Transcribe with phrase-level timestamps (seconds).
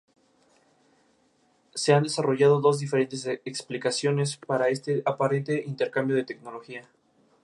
[1.75, 6.89] Se han desarrollado dos diferentes explicaciones para este aparente intercambio de tecnología.